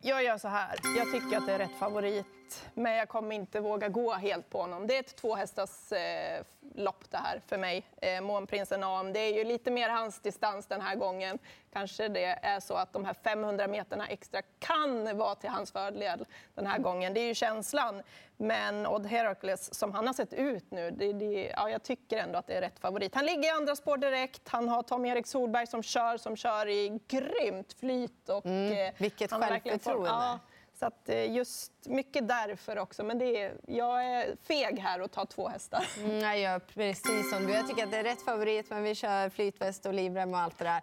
jag 0.01 0.25
gör 0.25 0.39
så 0.39 0.49
här. 0.49 0.79
Jag 0.97 1.13
tycker 1.13 1.37
att 1.37 1.47
det 1.47 1.53
är 1.53 1.59
rätt 1.59 1.79
favorit, 1.79 2.27
men 2.75 2.93
jag 2.93 3.09
kommer 3.09 3.35
inte 3.35 3.61
våga 3.61 3.89
gå 3.89 4.13
helt 4.13 4.51
på 4.51 4.61
honom. 4.61 4.87
Det 4.87 4.97
är 4.97 5.01
ett 5.01 5.17
tvåhästars 5.17 5.93
eh, 5.93 6.45
lopp 6.75 7.11
det 7.11 7.17
här 7.17 7.43
för 7.47 7.59
mig. 7.59 7.87
Eh, 7.97 8.21
Månprinsen 8.21 8.85
AM. 8.85 9.13
Det 9.13 9.21
är 9.21 9.35
ju 9.35 9.45
lite 9.45 9.71
mer 9.71 9.89
hans 9.89 10.21
distans 10.21 10.67
den 10.67 10.81
här 10.81 10.95
gången. 10.95 11.39
Kanske 11.73 12.09
det 12.09 12.39
är 12.43 12.61
så 12.61 12.75
att 12.75 12.93
de 12.93 13.05
här 13.05 13.15
500 13.15 13.69
meterna 13.69 14.07
extra 14.07 14.43
kan 14.59 15.19
vara 15.19 15.35
till 15.35 15.51
hans 15.51 15.73
fördel 15.73 16.27
den 16.55 16.67
här 16.67 16.79
gången. 16.79 17.15
Det 17.15 17.21
är 17.21 17.27
ju 17.27 17.35
känslan. 17.35 18.03
Men 18.37 18.87
Odd 18.87 19.07
Herakles, 19.07 19.75
som 19.75 19.93
han 19.93 20.07
har 20.07 20.15
sett 20.15 20.33
ut 20.33 20.71
nu, 20.71 20.91
det, 20.91 21.13
det, 21.13 21.53
ja, 21.57 21.71
jag 21.71 21.83
tycker 21.83 22.19
ändå 22.19 22.39
att 22.39 22.47
det 22.47 22.55
är 22.55 22.61
rätt 22.61 22.79
favorit. 22.79 23.15
Han 23.15 23.25
ligger 23.27 23.45
i 23.45 23.51
andra 23.51 23.77
spår 23.77 23.97
direkt. 23.97 24.49
Han 24.49 24.69
har 24.69 24.83
Tom-Erik 24.83 25.27
Solberg 25.27 25.67
som 25.67 25.83
kör, 25.83 26.17
som 26.17 26.37
kör 26.37 26.69
i 26.69 27.01
grymt 27.09 27.73
flyt. 27.81 28.29
Och, 28.29 28.47
eh, 28.47 28.93
vilket 28.99 29.31
självförtroende. 29.31 30.09
Ja, 30.09 30.39
så 30.79 30.87
att 30.87 31.09
eh, 31.09 31.33
just 31.33 31.73
mycket 31.87 32.29
därför 32.29 32.79
också. 32.79 33.05
Men 33.05 33.19
det 33.19 33.43
är, 33.43 33.53
jag 33.67 34.05
är 34.05 34.37
feg 34.43 34.79
här 34.79 35.01
och 35.01 35.11
tar 35.11 35.25
två 35.25 35.49
hästar. 35.49 35.87
Mm, 35.99 36.21
jag 36.21 36.39
gör 36.39 36.59
precis 36.59 37.31
som 37.31 37.47
du. 37.47 37.53
Jag 37.53 37.69
tycker 37.69 37.85
att 37.85 37.91
det 37.91 37.97
är 37.97 38.05
rätt 38.05 38.23
favorit, 38.23 38.71
men 38.71 38.83
vi 38.83 38.95
kör 38.95 39.29
flytväst 39.31 39.87
och 39.87 39.95
livrem 39.95 40.35
och 40.35 40.41
allt 40.41 40.59
det 40.59 40.65
där. 40.65 40.83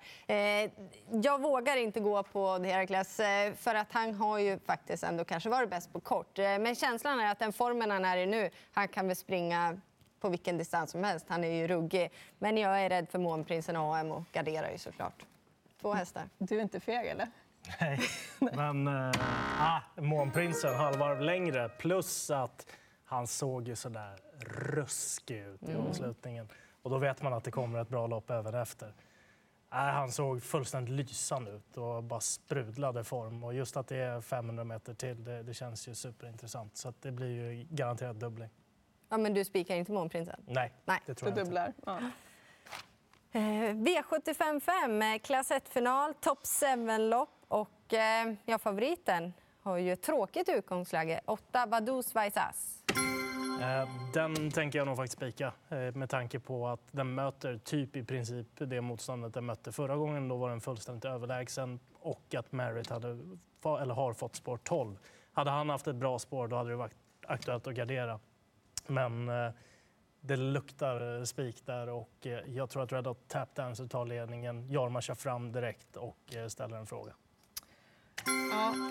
Eh, 0.63 0.71
jag 1.23 1.41
vågar 1.41 1.77
inte 1.77 1.99
gå 1.99 2.23
på 2.23 2.57
Herakles, 2.57 3.19
eh, 3.19 3.53
för 3.53 3.75
att 3.75 3.91
han 3.91 4.13
har 4.13 4.39
ju 4.39 4.59
faktiskt 4.59 5.03
ändå 5.03 5.25
kanske 5.25 5.49
varit 5.49 5.69
bäst 5.69 5.93
på 5.93 5.99
kort. 5.99 6.39
Eh, 6.39 6.43
men 6.43 6.75
känslan 6.75 7.19
är 7.19 7.31
att 7.31 7.39
den 7.39 7.53
formen 7.53 7.91
han 7.91 8.05
är 8.05 8.17
i 8.17 8.25
nu, 8.25 8.49
han 8.73 8.87
kan 8.87 9.07
väl 9.07 9.15
springa 9.15 9.81
på 10.19 10.29
vilken 10.29 10.57
distans 10.57 10.91
som 10.91 11.03
helst. 11.03 11.25
Han 11.29 11.43
är 11.43 11.53
ju 11.53 11.67
ruggig. 11.67 12.11
Men 12.39 12.57
jag 12.57 12.81
är 12.81 12.89
rädd 12.89 13.09
för 13.09 13.19
Månprinsen 13.19 13.75
AM 13.75 14.11
och 14.11 14.23
garderar 14.31 14.71
ju 14.71 14.77
såklart. 14.77 15.25
Två 15.81 15.93
hästar. 15.93 16.29
Du 16.37 16.57
är 16.57 16.61
inte 16.61 16.79
feg 16.79 17.07
eller? 17.07 17.27
Nej, 17.79 17.99
men 18.39 18.87
äh, 18.87 19.81
Månprinsen 19.95 20.75
halvvarv 20.75 21.21
längre 21.21 21.69
plus 21.69 22.29
att 22.31 22.67
han 23.05 23.27
såg 23.27 23.67
ju 23.67 23.75
sådär 23.75 24.15
ruskig 24.39 25.37
ut 25.37 25.63
i 25.69 25.75
avslutningen. 25.75 26.49
Och 26.81 26.89
då 26.89 26.97
vet 26.97 27.21
man 27.21 27.33
att 27.33 27.43
det 27.43 27.51
kommer 27.51 27.79
ett 27.81 27.89
bra 27.89 28.07
lopp 28.07 28.29
även 28.29 28.55
efter. 28.55 28.87
Äh, 29.71 29.77
han 29.77 30.11
såg 30.11 30.43
fullständigt 30.43 30.93
lysande 30.93 31.51
ut 31.51 31.77
och 31.77 32.03
bara 32.03 32.19
sprudlade 32.19 33.03
form. 33.03 33.43
Och 33.43 33.53
just 33.53 33.77
att 33.77 33.87
det 33.87 33.97
är 33.97 34.21
500 34.21 34.63
meter 34.63 34.93
till, 34.93 35.23
det, 35.23 35.43
det 35.43 35.53
känns 35.53 35.87
ju 35.87 35.95
superintressant. 35.95 36.77
Så 36.77 36.89
att 36.89 37.01
det 37.01 37.11
blir 37.11 37.27
ju 37.29 37.67
garanterat 37.69 38.19
dubbling. 38.19 38.49
Ja, 39.09 39.17
men 39.17 39.33
du 39.33 39.45
spikar 39.45 39.75
inte 39.75 39.91
Månprinsen? 39.91 40.41
Nej, 40.47 40.73
Nej. 40.85 40.99
det 41.05 41.15
tror 41.15 41.29
Du 41.31 41.31
jag 41.31 41.33
inte. 41.33 41.43
dubblar. 41.43 41.73
Ja. 41.85 41.99
Eh, 43.31 43.39
V755, 43.73 45.13
eh, 45.13 45.19
klass 45.19 45.51
1-final, 45.51 46.13
top 46.13 46.39
7-lopp 46.43 47.34
och 47.47 47.93
eh, 47.93 48.33
ja, 48.45 48.57
favoriten 48.57 49.33
har 49.61 49.77
ju 49.77 49.93
ett 49.93 50.01
tråkigt 50.01 50.49
utgångsläge. 50.49 51.21
8 51.25 51.67
Badou 51.67 52.03
Vaisas. 52.13 52.83
Eh, 53.61 53.89
den 54.13 54.51
tänker 54.51 54.79
jag 54.79 54.87
nog 54.87 54.97
faktiskt 54.97 55.17
spika 55.17 55.53
eh, 55.69 55.95
med 55.95 56.09
tanke 56.09 56.39
på 56.39 56.67
att 56.67 56.79
den 56.91 57.15
möter 57.15 57.57
typ 57.57 57.95
i 57.95 58.03
princip 58.03 58.47
det 58.57 58.81
motståndet 58.81 59.33
den 59.33 59.45
mötte 59.45 59.71
förra 59.71 59.95
gången. 59.95 60.27
Då 60.27 60.37
var 60.37 60.49
den 60.49 60.61
fullständigt 60.61 61.05
överlägsen 61.05 61.79
och 61.99 62.35
att 62.35 62.51
Merritt 62.51 62.89
hade, 62.89 63.07
eller 63.81 63.93
har 63.93 64.13
fått 64.13 64.35
spår 64.35 64.57
12. 64.63 64.97
Hade 65.33 65.51
han 65.51 65.69
haft 65.69 65.87
ett 65.87 65.95
bra 65.95 66.19
spår 66.19 66.47
då 66.47 66.55
hade 66.55 66.69
det 66.69 66.75
varit 66.75 66.95
aktuellt 67.27 67.67
att 67.67 67.73
gardera. 67.73 68.19
Men 68.87 69.29
eh, 69.29 69.51
det 70.21 70.35
luktar 70.37 71.25
spik 71.25 71.65
där 71.65 71.89
och 71.89 72.27
jag 72.45 72.69
tror 72.69 72.83
att 72.83 72.91
Red 72.91 73.07
Hot 73.07 73.27
Tap 73.27 73.55
Dancer 73.55 73.87
tar 73.87 74.05
ledningen. 74.05 74.69
Jarmar 74.69 75.01
kör 75.01 75.15
fram 75.15 75.51
direkt 75.51 75.97
och 75.97 76.35
ställer 76.47 76.77
en 76.77 76.85
fråga. 76.85 77.13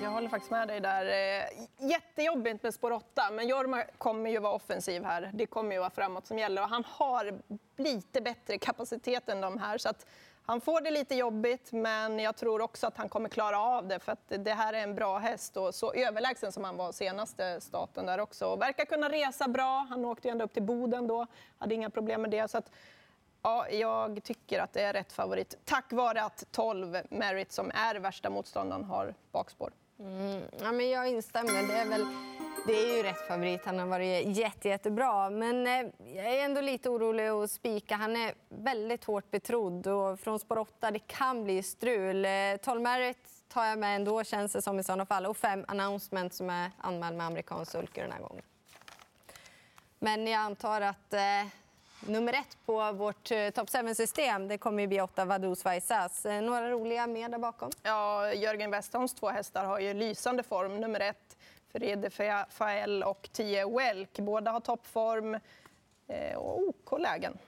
Jag 0.03 0.11
håller 0.11 0.29
faktiskt 0.29 0.51
med 0.51 0.69
dig 0.69 0.81
där. 0.81 1.07
Eh, 1.07 1.89
jättejobbigt 1.89 2.63
med 2.63 2.75
spår 2.75 2.91
8, 2.91 3.31
men 3.33 3.49
Jorma 3.49 3.83
kommer 3.99 4.31
ju 4.31 4.39
vara 4.39 4.53
offensiv 4.53 5.05
här. 5.05 5.31
Det 5.35 5.47
kommer 5.47 5.73
ju 5.73 5.79
vara 5.79 5.91
framåt 5.91 6.27
som 6.27 6.39
gäller 6.39 6.63
och 6.63 6.69
han 6.69 6.85
har 6.87 7.39
lite 7.77 8.21
bättre 8.21 8.59
kapacitet 8.59 9.29
än 9.29 9.41
de 9.41 9.59
här. 9.59 9.79
Så 9.79 9.89
att 9.89 10.07
han 10.47 10.61
får 10.61 10.81
det 10.81 10.91
lite 10.91 11.15
jobbigt, 11.15 11.73
men 11.73 12.19
jag 12.19 12.37
tror 12.37 12.61
också 12.61 12.87
att 12.87 12.97
han 12.97 13.09
kommer 13.09 13.29
klara 13.29 13.61
av 13.61 13.89
det 13.89 13.99
för 13.99 14.13
att 14.13 14.33
det 14.39 14.53
här 14.53 14.73
är 14.73 14.83
en 14.83 14.95
bra 14.95 15.19
häst 15.19 15.57
och 15.57 15.75
så 15.75 15.93
överlägsen 15.93 16.53
som 16.53 16.65
han 16.65 16.77
var 16.77 16.93
senaste 16.93 17.61
staten. 17.61 18.07
där 18.07 18.21
också. 18.21 18.47
Och 18.47 18.61
verkar 18.63 18.85
kunna 18.85 19.09
resa 19.09 19.49
bra. 19.49 19.87
Han 19.89 20.05
åkte 20.05 20.29
ju 20.29 20.33
ända 20.33 20.45
upp 20.45 20.53
till 20.53 20.63
Boden 20.63 21.07
då, 21.07 21.27
hade 21.59 21.75
inga 21.75 21.91
problem 21.91 22.23
med 22.23 22.31
det. 22.31 22.51
Så 22.51 22.59
att, 22.59 22.71
Ja, 23.47 23.69
jag 23.69 24.23
tycker 24.25 24.61
att 24.61 24.73
det 24.73 24.83
är 24.83 24.93
rätt 24.93 25.13
favorit. 25.13 25.55
Tack 25.65 25.93
vare 25.93 26.23
att 26.23 26.45
12 26.51 26.97
Merit, 27.11 27.53
som 27.53 27.71
är 27.75 27.95
värsta 27.95 28.31
motståndaren, 28.31 28.85
har 28.85 29.15
bakspår. 29.33 29.73
Mm, 29.99 30.43
ja, 30.61 30.73
men 30.73 30.91
jag 30.91 31.09
instämmer. 31.09 31.69
Det 31.69 31.75
är, 31.75 31.87
väl, 31.87 32.07
det 32.67 32.73
är 32.73 32.97
ju 32.97 33.03
rätt 33.03 33.29
favorit. 33.29 33.65
Han 33.65 33.79
har 33.79 33.87
varit 33.87 34.37
jätte, 34.37 34.69
jättebra. 34.69 35.31
Men 35.31 35.67
eh, 35.67 35.93
jag 36.15 36.27
är 36.27 36.45
ändå 36.45 36.61
lite 36.61 36.89
orolig 36.91 37.29
att 37.29 37.51
spika. 37.51 37.95
Han 37.95 38.17
är 38.17 38.35
väldigt 38.49 39.05
hårt 39.05 39.31
betrodd. 39.31 39.87
Och 39.87 40.21
från 40.21 40.39
spår 40.39 40.59
8 40.59 40.91
det 40.91 40.99
kan 40.99 41.45
bli 41.45 41.63
strul. 41.63 42.25
Eh, 42.25 42.31
12 42.63 42.81
Merit 42.81 43.29
tar 43.49 43.65
jag 43.65 43.79
med 43.79 43.97
ändå, 43.97 44.25
känns 44.25 44.53
det 44.53 44.63
som 44.63 44.79
i 44.79 44.85
sådana 44.85 45.07
fall. 45.07 45.27
Och 45.27 45.37
5 45.37 45.65
Announcement 45.69 46.35
som 46.35 46.51
är 46.51 46.71
anmäld 46.79 47.17
med 47.17 47.27
amerikansk 47.27 47.73
sulky 47.73 48.01
den 48.01 48.13
här 48.13 48.21
gången. 48.21 48.45
Men 49.99 50.27
jag 50.27 50.41
antar 50.41 50.81
att 50.81 51.13
eh, 51.13 51.21
nummer 52.07 52.33
ett 52.33 52.59
på 52.67 52.93
vårt 52.93 53.31
eh, 53.31 53.51
top 53.51 53.69
7-system 53.69 54.49
det 54.49 54.59
kommer 54.59 54.81
ju 54.81 54.87
bli 54.87 55.01
8 55.01 55.25
Vaduz 55.25 55.65
Vaisas. 55.65 56.27
Eh, 56.27 56.43
några 56.43 56.71
roliga 56.71 57.07
med 57.07 57.31
där 57.31 57.39
bakom? 57.39 57.71
Ja, 57.83 58.33
Jörgen 58.33 58.71
Westholms 58.71 59.15
två 59.15 59.29
hästar 59.29 59.65
har 59.65 59.81
ju 59.81 59.95
lysande 59.95 60.43
form. 60.43 60.81
Nummer 60.81 61.01
ett, 61.01 61.37
Frede 61.73 62.11
Fael 62.51 63.03
och 63.03 63.29
10 63.33 63.77
Welk. 63.77 64.19
Båda 64.19 64.51
har 64.51 64.61
toppform 64.61 65.35
eh, 66.07 66.37
och 66.37 66.69
OK-lägen. 66.69 67.39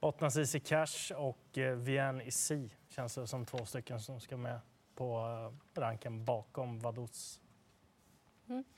Bottnas 0.00 0.36
Easy 0.36 0.60
Cash 0.60 1.12
och 1.16 1.58
Vienne 1.76 2.24
Isi 2.24 2.70
känns 2.88 3.14
det 3.14 3.26
som 3.26 3.46
två 3.46 3.64
stycken 3.66 4.00
som 4.00 4.20
ska 4.20 4.36
med 4.36 4.60
på 4.94 5.26
ranken 5.74 6.24
bakom 6.24 6.80
Vaduz. 6.80 7.40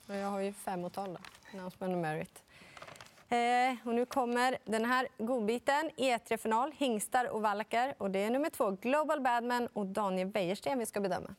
Och 0.08 0.16
jag 0.16 0.26
har 0.26 0.40
ju 0.40 0.52
fem 0.52 0.84
och 0.84 0.92
tolv 0.92 1.14
då, 1.14 1.20
announcement 1.58 1.92
och 1.92 1.98
merit. 1.98 2.42
Eh, 3.30 3.76
och 3.84 3.94
nu 3.94 4.06
kommer 4.06 4.58
den 4.64 4.84
här 4.84 5.08
godbiten, 5.18 5.90
E3-final, 5.96 6.72
hingstar 6.76 7.24
och 7.24 7.42
valacker. 7.42 7.94
Och 7.98 8.10
det 8.10 8.18
är 8.18 8.30
nummer 8.30 8.50
två, 8.50 8.70
Global 8.70 9.20
Badman 9.20 9.66
och 9.72 9.86
Daniel 9.86 10.28
Wäjersten 10.28 10.78
vi 10.78 10.86
ska 10.86 11.00
bedöma. 11.00 11.34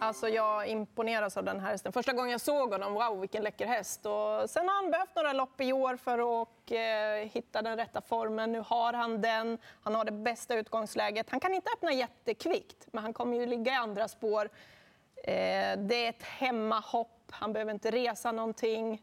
Alltså 0.00 0.28
jag 0.28 0.68
imponeras 0.68 1.36
av 1.36 1.44
den 1.44 1.60
här 1.60 1.70
hästen. 1.70 1.92
Första 1.92 2.12
gången 2.12 2.30
jag 2.30 2.40
såg 2.40 2.72
honom, 2.72 2.94
wow 2.94 3.20
vilken 3.20 3.42
läcker 3.42 3.66
häst. 3.66 4.06
Och 4.06 4.50
sen 4.50 4.68
har 4.68 4.82
han 4.82 4.90
behövt 4.90 5.16
några 5.16 5.32
lopp 5.32 5.60
i 5.60 5.72
år 5.72 5.96
för 5.96 6.42
att 6.42 6.70
eh, 6.70 7.30
hitta 7.32 7.62
den 7.62 7.76
rätta 7.76 8.00
formen. 8.00 8.52
Nu 8.52 8.60
har 8.66 8.92
han 8.92 9.20
den, 9.20 9.58
han 9.82 9.94
har 9.94 10.04
det 10.04 10.12
bästa 10.12 10.54
utgångsläget. 10.54 11.30
Han 11.30 11.40
kan 11.40 11.54
inte 11.54 11.70
öppna 11.76 11.92
jättekvickt, 11.92 12.88
men 12.92 13.02
han 13.02 13.12
kommer 13.12 13.36
ju 13.36 13.46
ligga 13.46 13.72
i 13.72 13.74
andra 13.74 14.08
spår. 14.08 14.48
Eh, 15.24 15.78
det 15.78 16.04
är 16.04 16.08
ett 16.08 16.22
hemmahopp, 16.22 17.22
han 17.30 17.52
behöver 17.52 17.72
inte 17.72 17.90
resa 17.90 18.32
någonting. 18.32 19.02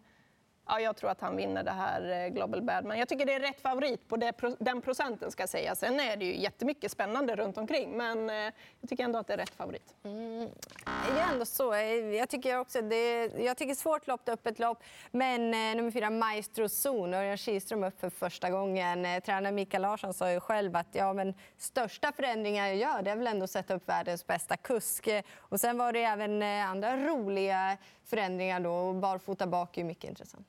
Ja, 0.70 0.80
jag 0.80 0.96
tror 0.96 1.10
att 1.10 1.22
han 1.22 1.36
vinner 1.36 1.64
det 1.64 1.72
här 1.72 2.26
eh, 2.26 2.28
Global 2.28 2.62
Badman. 2.62 3.00
Jag 3.00 3.08
tycker 3.08 3.26
det 3.26 3.34
är 3.34 3.40
rätt 3.40 3.62
favorit 3.62 4.08
på 4.08 4.18
det, 4.18 4.34
den 4.60 4.82
procenten 4.82 5.32
ska 5.32 5.42
jag 5.42 5.50
säga. 5.50 5.76
Sen 5.76 6.00
är 6.00 6.18
det 6.18 6.26
ju 6.26 6.38
jättemycket 6.38 6.92
spännande 6.92 7.36
runt 7.36 7.58
omkring, 7.58 7.98
men 7.98 8.30
eh, 8.30 8.36
jag 8.82 8.90
tycker 8.90 9.04
ändå 9.04 9.20
att 9.20 9.28
det 9.28 9.34
är 9.34 9.38
rätt 9.38 9.56
favorit. 9.56 9.96
Mm. 10.04 10.50
Det 10.86 11.20
är 11.20 11.32
ändå 11.34 11.46
så. 11.46 11.74
Eh, 11.74 11.82
jag 11.94 12.30
tycker 12.30 12.60
också 12.60 12.82
det 12.82 13.26
jag 13.26 13.58
tycker 13.58 13.76
svårt 13.76 14.08
lopp, 14.08 14.22
det 14.26 14.32
öppet 14.32 14.60
lopp. 14.60 14.84
Men 15.12 15.54
eh, 15.54 15.76
nummer 15.76 15.92
fyra, 15.92 16.10
Maestro 16.10 16.70
Zon, 16.70 17.14
Örjan 17.14 17.38
Kihlström 17.38 17.84
upp 17.84 18.00
för 18.00 18.10
första 18.10 18.50
gången. 18.50 19.06
Eh, 19.06 19.20
tränare 19.20 19.54
Mikael 19.54 19.82
Larsson 19.82 20.14
sa 20.14 20.32
ju 20.32 20.40
själv 20.40 20.76
att 20.76 20.88
ja, 20.92 21.14
men 21.14 21.34
största 21.58 22.12
förändringar 22.12 22.68
jag 22.68 22.76
gör 22.76 23.02
det 23.02 23.12
är 23.12 23.16
väl 23.16 23.28
ändå 23.28 23.44
att 23.44 23.52
sätta 23.52 23.74
upp 23.74 23.90
världens 23.90 24.28
bästa 24.28 24.58
kusk. 24.58 25.08
Och 25.38 25.60
sen 25.60 25.78
var 25.78 25.94
det 25.94 26.04
även 26.04 26.44
andra 26.44 26.98
roliga 26.98 27.78
förändringar 28.04 28.60
då. 28.60 28.94
Barfota 28.94 29.48
bak 29.48 29.78
är 29.78 29.84
mycket 29.84 30.10
intressant. 30.10 30.48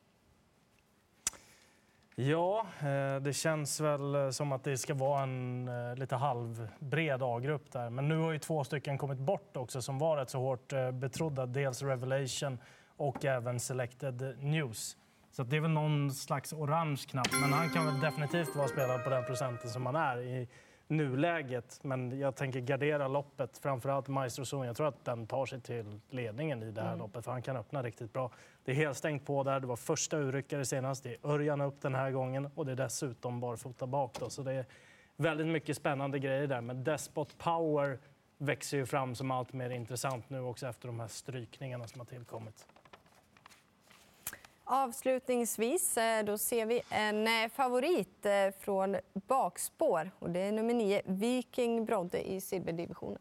Ja, 2.29 2.67
eh, 2.81 3.23
det 3.23 3.33
känns 3.33 3.81
väl 3.81 4.15
eh, 4.15 4.31
som 4.31 4.53
att 4.53 4.65
det 4.65 4.79
ska 4.79 4.95
vara 4.95 5.23
en 5.23 5.69
eh, 5.69 5.97
lite 5.97 6.17
halvbred 6.17 7.23
A-grupp 7.23 7.73
där. 7.73 7.91
Men 7.91 8.09
nu 8.09 8.17
har 8.17 8.33
ju 8.33 8.39
två 8.39 8.65
stycken 8.65 8.99
kommit 8.99 9.19
bort 9.19 9.57
också 9.57 9.83
som 9.83 9.99
var 9.99 10.17
rätt 10.17 10.31
så 10.31 10.39
hårt 10.39 10.73
betrodda. 10.93 11.47
Dels 11.47 11.83
Revelation 11.83 12.59
och 12.97 13.25
även 13.25 13.61
Selected 13.61 14.37
News. 14.41 14.97
Så 15.33 15.43
det 15.43 15.57
är 15.57 15.61
väl 15.61 15.71
någon 15.71 16.11
slags 16.11 16.53
orange 16.53 17.03
knapp. 17.09 17.29
Men 17.43 17.53
han 17.53 17.71
kan 17.71 17.87
väl 17.87 18.01
definitivt 18.01 18.57
vara 18.57 18.69
spelad 18.69 19.05
på 19.05 19.11
den 19.11 19.25
procenten 19.25 19.71
som 19.71 19.87
han 19.87 19.97
är 19.97 20.21
i 20.21 20.49
nuläget. 20.91 21.81
Men 21.83 22.19
jag 22.19 22.37
tänker 22.37 22.61
gardera 22.61 23.09
loppet, 23.09 23.59
framförallt 23.59 24.09
Maestro 24.09 24.45
Zon. 24.45 24.67
Jag 24.67 24.77
tror 24.77 24.89
att 24.89 25.05
den 25.05 25.27
tar 25.27 25.47
sig 25.47 25.61
till 25.61 26.01
ledningen 26.11 26.63
i 26.63 26.71
det 26.71 26.81
här 26.81 26.89
mm. 26.89 26.99
loppet, 26.99 27.25
för 27.25 27.33
han 27.33 27.43
kan 27.43 27.57
öppna 27.57 27.83
riktigt 27.83 28.13
bra. 28.13 28.31
Det 28.65 28.71
är 28.71 28.77
helt 28.77 28.97
stängt 28.97 29.27
på 29.27 29.43
där. 29.43 29.61
Det 29.61 29.67
var 29.67 29.77
första 29.77 30.17
urryckare 30.17 30.65
senast. 30.65 31.03
Det 31.03 31.11
är 31.11 31.27
Örjan 31.27 31.61
upp 31.61 31.81
den 31.81 31.95
här 31.95 32.11
gången 32.11 32.51
och 32.55 32.67
det 32.67 32.73
är 32.73 32.77
dessutom 32.77 33.41
barfota 33.41 33.87
bak. 33.87 34.17
Då. 34.21 34.31
Så 34.31 34.43
det 34.43 34.53
är 34.53 34.67
väldigt 35.17 35.47
mycket 35.47 35.77
spännande 35.77 36.19
grejer 36.19 36.47
där. 36.47 36.61
Men 36.61 36.85
Despot 36.85 37.39
Power 37.39 37.99
växer 38.39 38.77
ju 38.77 38.87
fram 38.87 39.15
som 39.15 39.31
allt 39.31 39.53
mer 39.53 39.71
intressant 39.71 40.31
nu 40.31 40.41
också 40.41 40.67
efter 40.67 40.89
de 40.89 41.01
här 41.01 41.09
strykningarna 41.09 41.87
som 41.87 42.01
har 42.01 42.07
tillkommit. 42.07 42.67
Avslutningsvis 44.73 45.97
eh, 45.97 46.25
då 46.25 46.39
ser 46.39 46.67
vi 46.67 46.83
en 46.91 47.27
eh, 47.27 47.49
favorit 47.49 48.27
eh, 48.27 48.33
från 48.61 48.97
bakspår. 49.13 50.11
Och 50.19 50.31
det 50.31 50.41
är 50.41 50.53
nummer 50.53 50.75
nio, 50.75 51.03
Viking 51.05 51.85
Brodde 51.85 52.31
i 52.31 52.41
silverdivisionen. 52.41 53.19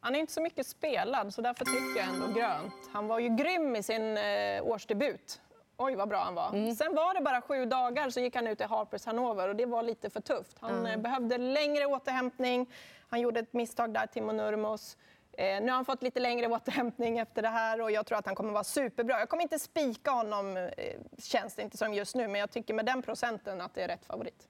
Han 0.00 0.14
är 0.14 0.18
inte 0.18 0.32
så 0.32 0.40
mycket 0.40 0.66
spelad, 0.66 1.34
så 1.34 1.42
därför 1.42 1.64
tycker 1.64 2.00
jag 2.00 2.08
ändå 2.08 2.40
grönt. 2.40 2.74
Han 2.92 3.06
var 3.06 3.18
ju 3.18 3.28
grym 3.28 3.76
i 3.76 3.82
sin 3.82 4.18
årsdebut. 4.62 5.40
Oj, 5.76 5.94
vad 5.94 6.08
bra 6.08 6.18
han 6.18 6.34
var. 6.34 6.48
Mm. 6.48 6.74
Sen 6.74 6.94
var 6.94 7.14
det 7.14 7.20
bara 7.20 7.40
sju 7.40 7.64
dagar 7.64 8.10
så 8.10 8.20
gick 8.20 8.34
han 8.34 8.46
ut 8.46 8.60
i 8.60 8.64
Harpers 8.64 9.06
Hanover 9.06 9.48
och 9.48 9.56
det 9.56 9.66
var 9.66 9.82
lite 9.82 10.10
för 10.10 10.20
tufft. 10.20 10.56
Han 10.60 10.86
mm. 10.86 11.02
behövde 11.02 11.38
längre 11.38 11.86
återhämtning. 11.86 12.66
Han 13.08 13.20
gjorde 13.20 13.40
ett 13.40 13.52
misstag 13.52 13.94
där, 13.94 14.06
Timo 14.06 14.32
Nurmos. 14.32 14.96
Eh, 15.38 15.60
nu 15.60 15.68
har 15.68 15.76
han 15.76 15.84
fått 15.84 16.02
lite 16.02 16.20
längre 16.20 16.46
återhämtning 16.46 17.18
efter 17.18 17.42
det 17.42 17.48
här 17.48 17.80
och 17.80 17.90
jag 17.90 18.06
tror 18.06 18.18
att 18.18 18.26
han 18.26 18.34
kommer 18.34 18.52
vara 18.52 18.64
superbra. 18.64 19.18
Jag 19.18 19.28
kommer 19.28 19.42
inte 19.42 19.58
spika 19.58 20.10
honom, 20.10 20.56
eh, 20.56 20.70
känns 21.18 21.54
det 21.54 21.62
inte 21.62 21.76
som 21.76 21.94
just 21.94 22.14
nu, 22.14 22.28
men 22.28 22.40
jag 22.40 22.50
tycker 22.50 22.74
med 22.74 22.86
den 22.86 23.02
procenten 23.02 23.60
att 23.60 23.74
det 23.74 23.82
är 23.82 23.88
rätt 23.88 24.04
favorit. 24.04 24.48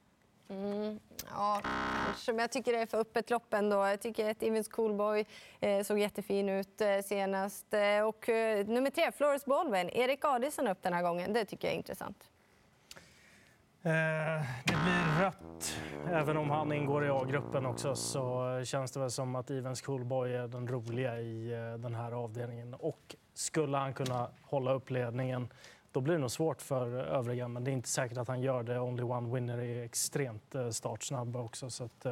Mm, 0.48 1.00
ja, 1.30 1.60
kanske. 2.06 2.32
Men 2.32 2.38
jag 2.38 2.50
tycker 2.50 2.72
det 2.72 2.78
är 2.78 2.86
för 2.86 2.98
öppet 2.98 3.30
lopp 3.30 3.54
ändå. 3.54 3.76
Jag 3.76 4.00
tycker 4.00 4.30
att 4.30 4.42
Evans 4.42 4.68
Coolboy 4.68 5.26
eh, 5.60 5.82
såg 5.82 5.98
jättefin 5.98 6.48
ut 6.48 6.80
eh, 6.80 7.00
senast. 7.04 7.74
Eh, 7.74 8.00
och 8.00 8.28
eh, 8.28 8.66
nummer 8.66 8.90
tre, 8.90 9.12
Flores 9.12 9.44
Baldwin. 9.44 9.90
Erik 9.90 10.24
Adielsson 10.24 10.68
upp 10.68 10.82
den 10.82 10.92
här 10.92 11.02
gången. 11.02 11.32
Det 11.32 11.44
tycker 11.44 11.68
jag 11.68 11.72
är 11.72 11.78
intressant. 11.78 12.30
Eh, 13.86 14.42
det 14.64 14.72
blir 14.72 15.22
rött. 15.24 15.76
Även 16.10 16.36
om 16.36 16.50
han 16.50 16.72
ingår 16.72 17.04
i 17.06 17.08
A-gruppen 17.08 17.66
också 17.66 17.94
så 17.94 18.62
känns 18.64 18.92
det 18.92 19.00
väl 19.00 19.10
som 19.10 19.34
att 19.34 19.50
Evens 19.50 19.80
Coolboy 19.80 20.32
är 20.32 20.48
den 20.48 20.68
roliga 20.68 21.20
i 21.20 21.52
eh, 21.52 21.78
den 21.78 21.94
här 21.94 22.12
avdelningen. 22.12 22.74
Och 22.74 23.16
skulle 23.34 23.76
han 23.76 23.94
kunna 23.94 24.28
hålla 24.42 24.72
upp 24.72 24.90
ledningen 24.90 25.48
då 25.92 26.00
blir 26.00 26.14
det 26.14 26.20
nog 26.20 26.30
svårt 26.30 26.62
för 26.62 26.96
övriga. 26.96 27.48
Men 27.48 27.64
det 27.64 27.70
är 27.70 27.72
inte 27.72 27.88
säkert 27.88 28.18
att 28.18 28.28
han 28.28 28.40
gör 28.40 28.62
det. 28.62 28.80
Only 28.80 29.02
One 29.02 29.34
Winner 29.34 29.58
är 29.58 29.84
extremt 29.84 30.54
eh, 30.54 30.70
startsnabb 30.70 31.36
också. 31.36 31.70
Så 31.70 31.84
att, 31.84 32.06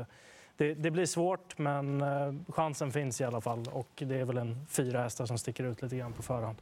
det, 0.56 0.74
det, 0.74 0.90
blir 0.90 1.06
svårt, 1.06 1.58
men 1.58 2.04
chansen 2.48 2.92
finns 2.92 3.20
i 3.20 3.24
alla 3.24 3.40
fall. 3.40 3.68
Och 3.72 4.02
det 4.06 4.20
är 4.20 4.24
väl 4.24 4.38
en 4.38 4.66
fyra 4.68 5.02
hästar 5.02 5.26
som 5.26 5.38
sticker 5.38 5.64
ut 5.64 5.82
lite 5.82 5.96
grann 5.96 6.12
på 6.12 6.22
förhand. 6.22 6.56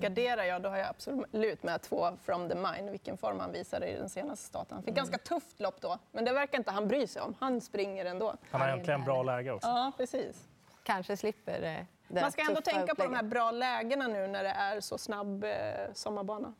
Garderar 0.00 0.44
jag, 0.44 0.62
då 0.62 0.68
har 0.68 0.76
jag 0.76 0.88
absolut 0.88 1.62
med 1.62 1.82
två 1.82 2.10
from 2.22 2.48
the 2.48 2.54
mine, 2.54 2.90
vilken 2.90 3.16
form 3.16 3.40
han 3.40 3.52
visade 3.52 3.86
i 3.86 3.96
den 3.96 4.08
senaste 4.08 4.46
starten. 4.46 4.74
Han 4.74 4.82
fick 4.82 4.88
mm. 4.88 4.96
ganska 4.96 5.18
tufft 5.18 5.60
lopp 5.60 5.80
då, 5.80 5.98
men 6.12 6.24
det 6.24 6.32
verkar 6.32 6.58
inte 6.58 6.70
han 6.70 6.88
bry 6.88 7.06
sig 7.06 7.22
om. 7.22 7.34
Han 7.40 7.60
springer 7.60 8.04
ändå. 8.04 8.34
Han 8.50 8.60
har 8.60 8.68
äntligen 8.68 9.04
bra 9.04 9.22
läge 9.22 9.52
också. 9.52 9.68
Ja, 9.68 9.92
precis. 9.96 10.48
Kanske 10.82 11.16
slipper 11.16 11.60
det 11.60 11.86
Man 12.20 12.32
ska 12.32 12.42
ändå 12.42 12.60
tänka 12.60 12.94
på 12.94 13.02
de 13.02 13.14
här 13.14 13.22
bra 13.22 13.50
lägena 13.50 14.08
nu 14.08 14.26
när 14.26 14.44
det 14.44 14.50
är 14.50 14.80
så 14.80 14.98
snabb 14.98 15.44
eh, 15.44 15.50
sommarbana. 15.94 16.54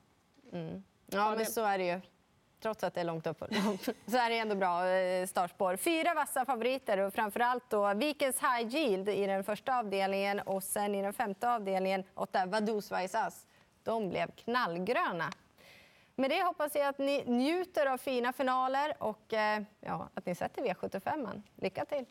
Mm. 0.53 0.83
Ja, 1.07 1.35
men 1.37 1.47
så 1.47 1.65
är 1.65 1.79
det 1.79 1.85
ju 1.85 2.01
trots 2.61 2.85
att 2.85 2.95
det 2.95 3.01
är 3.01 3.05
långt 3.05 3.27
upp. 3.27 3.39
så 4.07 4.17
är 4.17 4.31
det 4.31 4.39
ändå 4.39 4.55
bra 4.55 4.89
eh, 4.89 5.27
startspår. 5.27 5.77
Fyra 5.77 6.15
vassa 6.15 6.45
favoriter 6.45 6.99
och 6.99 7.15
framförallt 7.15 7.71
då 7.71 7.95
Vikens 7.95 8.41
High 8.41 8.77
Yield 8.77 9.09
i 9.09 9.27
den 9.27 9.45
första 9.45 9.79
avdelningen 9.79 10.41
och 10.41 10.63
sen 10.63 10.95
i 10.95 11.03
den 11.03 11.13
femte 11.13 11.51
avdelningen 11.51 12.05
åtta 12.15 12.47
Vaduz 12.47 12.91
Vaisas. 12.91 13.47
De 13.83 14.09
blev 14.09 14.31
knallgröna. 14.31 15.33
Med 16.17 16.31
det 16.31 16.43
hoppas 16.43 16.75
jag 16.75 16.89
att 16.89 16.99
ni 16.99 17.25
njuter 17.27 17.87
av 17.87 17.99
fina 17.99 18.33
finaler 18.33 18.95
och 18.99 19.33
eh, 19.33 19.63
ja, 19.81 20.09
att 20.15 20.27
ni 20.27 20.35
sätter 20.35 20.63
V75. 20.63 21.43
Lycka 21.57 21.85
till! 21.85 22.05